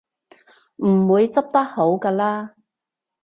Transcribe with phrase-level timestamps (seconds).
[0.77, 2.55] 唔會執得好嘅喇